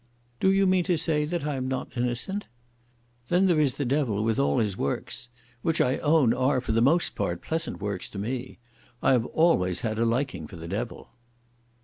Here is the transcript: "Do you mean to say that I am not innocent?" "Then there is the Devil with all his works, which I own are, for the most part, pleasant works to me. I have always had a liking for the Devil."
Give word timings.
"Do 0.39 0.49
you 0.51 0.65
mean 0.65 0.83
to 0.85 0.97
say 0.97 1.25
that 1.25 1.45
I 1.45 1.57
am 1.57 1.67
not 1.67 1.95
innocent?" 1.95 2.47
"Then 3.29 3.45
there 3.45 3.59
is 3.59 3.75
the 3.77 3.85
Devil 3.85 4.23
with 4.23 4.39
all 4.39 4.57
his 4.57 4.75
works, 4.75 5.29
which 5.61 5.79
I 5.79 5.99
own 5.99 6.33
are, 6.33 6.59
for 6.59 6.71
the 6.71 6.81
most 6.81 7.13
part, 7.13 7.43
pleasant 7.43 7.79
works 7.79 8.09
to 8.09 8.17
me. 8.17 8.57
I 9.03 9.11
have 9.11 9.27
always 9.27 9.81
had 9.81 9.99
a 9.99 10.05
liking 10.05 10.47
for 10.47 10.55
the 10.55 10.67
Devil." 10.67 11.09